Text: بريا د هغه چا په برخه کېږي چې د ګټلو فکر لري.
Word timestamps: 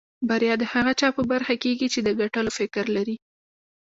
بريا 0.29 0.53
د 0.59 0.63
هغه 0.73 0.91
چا 0.99 1.07
په 1.17 1.21
برخه 1.31 1.55
کېږي 1.63 1.87
چې 1.93 1.99
د 2.03 2.09
ګټلو 2.21 2.51
فکر 2.59 2.85
لري. 2.95 3.15